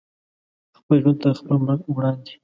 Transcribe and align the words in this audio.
خپل 0.77 0.95
ژوند 1.03 1.17
تر 1.23 1.31
خپل 1.39 1.57
مرګ 1.65 1.81
وړاندې 1.89 2.33